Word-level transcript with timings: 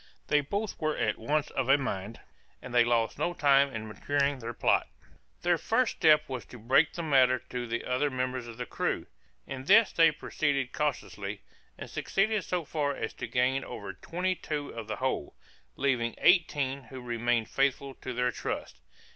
They 0.29 0.41
both 0.41 0.79
were 0.81 0.97
at 0.97 1.19
once 1.19 1.51
of 1.51 1.69
a 1.69 1.77
mind, 1.77 2.21
and 2.59 2.73
they 2.73 2.83
lost 2.83 3.19
no 3.19 3.35
time 3.35 3.71
in 3.71 3.87
maturing 3.87 4.39
their 4.39 4.51
plot. 4.51 4.87
Their 5.43 5.59
first 5.59 5.97
step 5.97 6.27
was 6.27 6.43
to 6.47 6.57
break 6.57 6.93
the 6.93 7.03
matter 7.03 7.37
to 7.51 7.67
the 7.67 7.85
other 7.85 8.09
members 8.09 8.47
of 8.47 8.57
the 8.57 8.65
crew. 8.65 9.05
In 9.45 9.65
this 9.65 9.91
they 9.91 10.09
proceeded 10.11 10.73
cautiously, 10.73 11.43
and 11.77 11.87
succeeded 11.87 12.43
so 12.43 12.65
far 12.65 12.95
as 12.95 13.13
to 13.13 13.27
gain 13.27 13.63
over 13.63 13.93
twenty 13.93 14.33
two 14.33 14.69
of 14.69 14.87
the 14.87 14.95
whole, 14.95 15.35
leaving 15.75 16.15
eighteen 16.17 16.85
who 16.85 16.99
remained 17.01 17.47
faithful 17.49 17.93
to 17.93 18.11
their 18.11 18.31
trust. 18.31 18.79